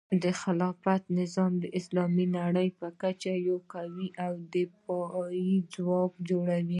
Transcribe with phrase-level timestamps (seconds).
[0.23, 4.07] د خلافت نظام د اسلامي نړۍ په کچه یو قوي
[4.55, 6.69] دفاعي ځواک جوړوي.